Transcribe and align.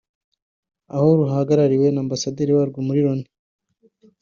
aho 0.95 1.07
ruhagarariwe 1.19 1.87
na 1.91 2.01
Ambasaderi 2.05 2.51
warwo 2.57 2.79
muri 2.87 2.99
Loni 3.05 3.27